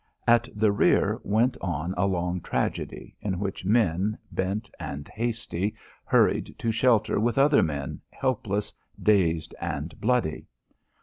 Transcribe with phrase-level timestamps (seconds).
[0.25, 6.55] At the rear went on a long tragedy, in which men, bent and hasty, hurried
[6.57, 10.47] to shelter with other men, helpless, dazed, and bloody.